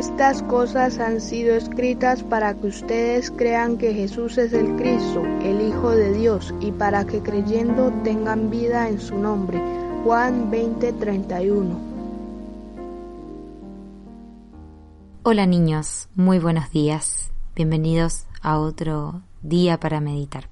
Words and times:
Estas 0.00 0.42
cosas 0.44 0.98
han 0.98 1.20
sido 1.20 1.54
escritas 1.54 2.22
para 2.22 2.54
que 2.54 2.68
ustedes 2.68 3.30
crean 3.30 3.76
que 3.76 3.92
Jesús 3.92 4.38
es 4.38 4.54
el 4.54 4.74
Cristo, 4.76 5.22
el 5.42 5.60
Hijo 5.60 5.90
de 5.90 6.14
Dios, 6.14 6.54
y 6.58 6.72
para 6.72 7.04
que 7.04 7.20
creyendo 7.20 7.92
tengan 8.02 8.48
vida 8.48 8.88
en 8.88 8.98
su 8.98 9.18
nombre. 9.18 9.60
Juan 10.02 10.50
20:31 10.50 11.78
Hola 15.22 15.44
niños, 15.44 16.08
muy 16.14 16.38
buenos 16.38 16.70
días. 16.70 17.30
Bienvenidos 17.54 18.24
a 18.40 18.58
otro 18.58 19.20
día 19.42 19.78
para 19.78 20.00
meditar. 20.00 20.48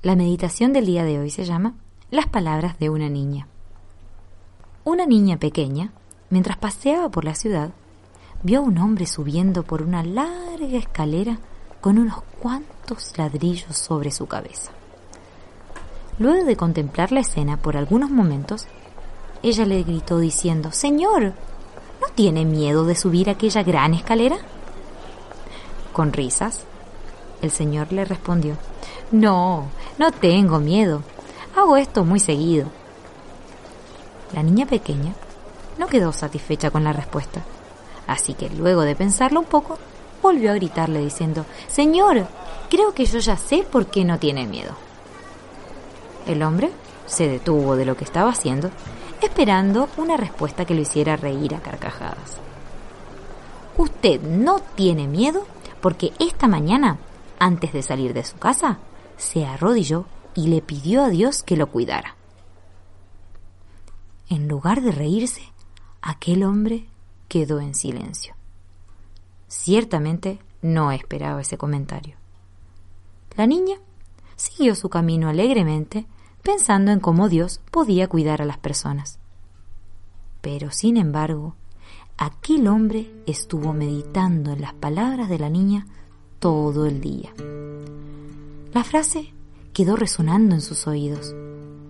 La 0.00 0.14
meditación 0.14 0.72
del 0.72 0.86
día 0.86 1.02
de 1.02 1.18
hoy 1.18 1.30
se 1.30 1.44
llama 1.44 1.74
Las 2.12 2.28
palabras 2.28 2.78
de 2.78 2.88
una 2.90 3.08
niña. 3.08 3.48
Una 4.84 5.06
niña 5.06 5.38
pequeña, 5.38 5.90
mientras 6.30 6.56
paseaba 6.56 7.10
por 7.10 7.24
la 7.24 7.34
ciudad, 7.34 7.72
vio 8.46 8.60
a 8.60 8.62
un 8.62 8.78
hombre 8.78 9.06
subiendo 9.06 9.64
por 9.64 9.82
una 9.82 10.04
larga 10.04 10.78
escalera 10.78 11.38
con 11.80 11.98
unos 11.98 12.22
cuantos 12.40 13.12
ladrillos 13.18 13.76
sobre 13.76 14.12
su 14.12 14.28
cabeza. 14.28 14.70
Luego 16.20 16.44
de 16.44 16.56
contemplar 16.56 17.10
la 17.10 17.20
escena 17.20 17.56
por 17.56 17.76
algunos 17.76 18.08
momentos, 18.08 18.68
ella 19.42 19.66
le 19.66 19.82
gritó 19.82 20.20
diciendo, 20.20 20.70
Señor, 20.70 21.32
¿no 22.00 22.06
tiene 22.14 22.44
miedo 22.44 22.84
de 22.84 22.94
subir 22.94 23.28
aquella 23.30 23.64
gran 23.64 23.94
escalera? 23.94 24.36
Con 25.92 26.12
risas, 26.12 26.62
el 27.42 27.50
señor 27.50 27.92
le 27.92 28.04
respondió, 28.04 28.54
No, 29.10 29.64
no 29.98 30.12
tengo 30.12 30.60
miedo. 30.60 31.02
Hago 31.56 31.76
esto 31.76 32.04
muy 32.04 32.20
seguido. 32.20 32.68
La 34.32 34.44
niña 34.44 34.66
pequeña 34.66 35.14
no 35.78 35.88
quedó 35.88 36.12
satisfecha 36.12 36.70
con 36.70 36.84
la 36.84 36.92
respuesta, 36.92 37.42
así 38.06 38.34
que 38.34 38.48
luego 38.50 38.82
de 38.82 38.96
pensarlo 38.96 39.40
un 39.40 39.46
poco, 39.46 39.78
volvió 40.22 40.50
a 40.50 40.54
gritarle 40.54 41.00
diciendo, 41.00 41.46
Señor, 41.68 42.26
creo 42.68 42.94
que 42.94 43.06
yo 43.06 43.18
ya 43.18 43.36
sé 43.36 43.66
por 43.70 43.86
qué 43.86 44.04
no 44.04 44.18
tiene 44.18 44.46
miedo. 44.46 44.74
El 46.26 46.42
hombre 46.42 46.70
se 47.06 47.28
detuvo 47.28 47.76
de 47.76 47.84
lo 47.84 47.96
que 47.96 48.04
estaba 48.04 48.30
haciendo, 48.30 48.70
esperando 49.22 49.88
una 49.96 50.16
respuesta 50.16 50.64
que 50.64 50.74
lo 50.74 50.80
hiciera 50.80 51.16
reír 51.16 51.54
a 51.54 51.60
carcajadas. 51.60 52.38
Usted 53.76 54.20
no 54.22 54.58
tiene 54.74 55.06
miedo 55.06 55.46
porque 55.80 56.12
esta 56.18 56.48
mañana, 56.48 56.98
antes 57.38 57.72
de 57.72 57.82
salir 57.82 58.14
de 58.14 58.24
su 58.24 58.36
casa, 58.38 58.78
se 59.16 59.46
arrodilló 59.46 60.06
y 60.34 60.48
le 60.48 60.62
pidió 60.62 61.04
a 61.04 61.08
Dios 61.08 61.42
que 61.42 61.56
lo 61.56 61.68
cuidara. 61.68 62.16
En 64.28 64.48
lugar 64.48 64.80
de 64.82 64.90
reírse, 64.90 65.42
aquel 66.02 66.42
hombre 66.42 66.86
quedó 67.28 67.60
en 67.60 67.74
silencio. 67.74 68.34
Ciertamente 69.48 70.38
no 70.62 70.92
esperaba 70.92 71.40
ese 71.40 71.56
comentario. 71.56 72.16
La 73.36 73.46
niña 73.46 73.76
siguió 74.36 74.74
su 74.74 74.88
camino 74.88 75.28
alegremente, 75.28 76.06
pensando 76.42 76.90
en 76.92 77.00
cómo 77.00 77.28
Dios 77.28 77.60
podía 77.70 78.08
cuidar 78.08 78.42
a 78.42 78.44
las 78.44 78.58
personas. 78.58 79.18
Pero, 80.40 80.70
sin 80.70 80.96
embargo, 80.96 81.54
aquel 82.16 82.68
hombre 82.68 83.12
estuvo 83.26 83.72
meditando 83.72 84.52
en 84.52 84.60
las 84.60 84.74
palabras 84.74 85.28
de 85.28 85.38
la 85.38 85.50
niña 85.50 85.86
todo 86.38 86.86
el 86.86 87.00
día. 87.00 87.32
La 88.72 88.84
frase 88.84 89.32
quedó 89.72 89.96
resonando 89.96 90.54
en 90.54 90.60
sus 90.60 90.86
oídos. 90.86 91.34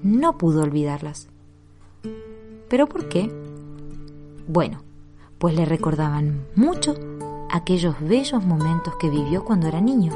No 0.03 0.39
pudo 0.39 0.63
olvidarlas. 0.63 1.29
¿Pero 2.69 2.89
por 2.89 3.09
qué? 3.09 3.31
Bueno, 4.49 4.86
pues 5.47 5.55
le 5.55 5.65
recordaban 5.65 6.45
mucho 6.57 6.97
aquellos 7.49 7.95
bellos 8.01 8.45
momentos 8.45 8.97
que 8.97 9.09
vivió 9.09 9.45
cuando 9.45 9.69
era 9.69 9.81
niño, 9.81 10.13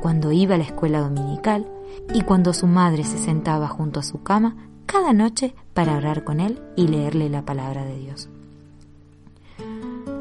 cuando 0.00 0.32
iba 0.32 0.54
a 0.54 0.56
la 0.56 0.64
escuela 0.64 1.00
dominical 1.00 1.68
y 2.14 2.22
cuando 2.22 2.54
su 2.54 2.66
madre 2.66 3.04
se 3.04 3.18
sentaba 3.18 3.68
junto 3.68 4.00
a 4.00 4.02
su 4.02 4.22
cama 4.22 4.56
cada 4.86 5.12
noche 5.12 5.54
para 5.74 5.98
orar 5.98 6.24
con 6.24 6.40
él 6.40 6.62
y 6.76 6.88
leerle 6.88 7.28
la 7.28 7.42
palabra 7.42 7.84
de 7.84 7.98
Dios. 7.98 8.30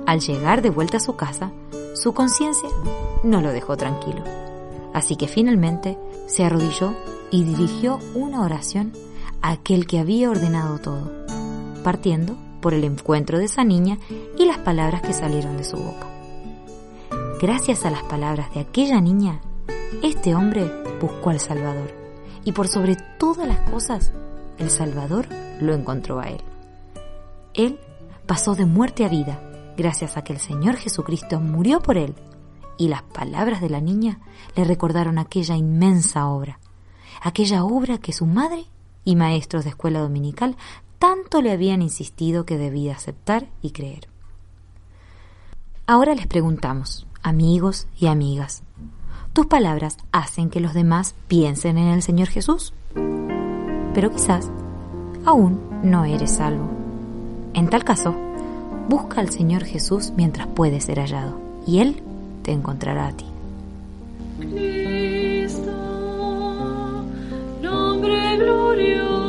Al 0.05 0.19
llegar 0.19 0.61
de 0.61 0.71
vuelta 0.71 0.97
a 0.97 0.99
su 0.99 1.15
casa, 1.15 1.53
su 1.95 2.13
conciencia 2.13 2.67
no 3.23 3.39
lo 3.39 3.53
dejó 3.53 3.77
tranquilo, 3.77 4.25
así 4.93 5.15
que 5.15 5.29
finalmente 5.29 5.97
se 6.27 6.43
arrodilló 6.43 6.93
y 7.31 7.45
dirigió 7.45 7.97
una 8.13 8.41
oración 8.41 8.91
a 9.41 9.51
aquel 9.51 9.87
que 9.87 9.99
había 9.99 10.29
ordenado 10.29 10.79
todo, 10.79 11.09
partiendo 11.81 12.35
por 12.63 12.73
el 12.73 12.85
encuentro 12.85 13.37
de 13.37 13.45
esa 13.45 13.65
niña 13.65 13.99
y 14.39 14.45
las 14.45 14.57
palabras 14.57 15.01
que 15.01 15.11
salieron 15.11 15.57
de 15.57 15.65
su 15.65 15.75
boca. 15.75 16.07
Gracias 17.41 17.85
a 17.85 17.91
las 17.91 18.03
palabras 18.03 18.53
de 18.53 18.61
aquella 18.61 19.01
niña, 19.01 19.41
este 20.01 20.33
hombre 20.33 20.71
buscó 21.01 21.29
al 21.29 21.41
Salvador 21.41 21.93
y 22.45 22.53
por 22.53 22.69
sobre 22.69 22.95
todas 23.19 23.45
las 23.45 23.69
cosas, 23.69 24.13
el 24.57 24.69
Salvador 24.69 25.27
lo 25.59 25.73
encontró 25.73 26.21
a 26.21 26.29
él. 26.29 26.41
Él 27.53 27.79
pasó 28.25 28.55
de 28.55 28.65
muerte 28.65 29.03
a 29.03 29.09
vida 29.09 29.41
gracias 29.75 30.15
a 30.15 30.23
que 30.23 30.31
el 30.31 30.39
Señor 30.39 30.77
Jesucristo 30.77 31.41
murió 31.41 31.81
por 31.81 31.97
él 31.97 32.15
y 32.77 32.87
las 32.87 33.03
palabras 33.03 33.59
de 33.59 33.69
la 33.69 33.81
niña 33.81 34.19
le 34.55 34.63
recordaron 34.63 35.19
aquella 35.19 35.57
inmensa 35.57 36.27
obra, 36.27 36.59
aquella 37.21 37.65
obra 37.65 37.97
que 37.97 38.13
su 38.13 38.25
madre 38.25 38.67
y 39.03 39.17
maestros 39.17 39.65
de 39.65 39.71
escuela 39.71 39.99
dominical 39.99 40.55
tanto 41.03 41.41
le 41.41 41.51
habían 41.51 41.81
insistido 41.81 42.45
que 42.45 42.57
debía 42.57 42.93
aceptar 42.93 43.47
y 43.61 43.71
creer. 43.71 44.07
Ahora 45.85 46.15
les 46.15 46.27
preguntamos, 46.27 47.05
amigos 47.21 47.87
y 47.99 48.07
amigas, 48.07 48.63
¿tus 49.33 49.47
palabras 49.47 49.97
hacen 50.13 50.49
que 50.49 50.61
los 50.61 50.73
demás 50.73 51.13
piensen 51.27 51.77
en 51.77 51.89
el 51.89 52.03
Señor 52.03 52.29
Jesús? 52.29 52.73
Pero 53.93 54.11
quizás 54.11 54.49
aún 55.25 55.59
no 55.83 56.05
eres 56.05 56.35
salvo. 56.35 56.69
En 57.53 57.67
tal 57.67 57.83
caso, 57.83 58.15
busca 58.87 59.19
al 59.19 59.29
Señor 59.29 59.65
Jesús 59.65 60.13
mientras 60.15 60.47
puede 60.47 60.79
ser 60.79 60.99
hallado, 60.99 61.37
y 61.67 61.79
Él 61.79 62.01
te 62.43 62.53
encontrará 62.53 63.07
a 63.07 63.11
ti. 63.11 63.25
Cristo, 64.39 65.73
nombre 67.61 68.37
glorioso. 68.37 69.22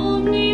me 0.00 0.49